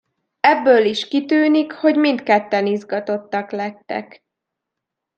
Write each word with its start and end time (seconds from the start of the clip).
Ebből 0.39 0.85
is 0.85 1.07
kitűnik, 1.07 1.71
hogy 1.71 1.95
mindketten 1.95 2.65
izgatottak 2.65 3.51
lettek. 3.51 4.23